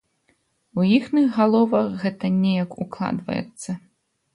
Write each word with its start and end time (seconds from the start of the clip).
І 0.27 0.33
ў 0.35 0.83
іхніх 0.97 1.27
галовах 1.37 1.85
гэта 2.07 2.35
неяк 2.41 2.71
укладваецца. 2.87 3.83